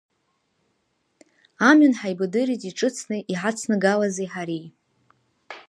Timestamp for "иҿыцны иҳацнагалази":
2.69-4.29